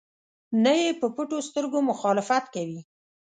نه 0.63 0.71
یې 0.81 0.89
په 0.99 1.07
پټو 1.15 1.37
سترګو 1.49 1.79
مخالفت 1.89 2.45
کوي. 2.55 2.81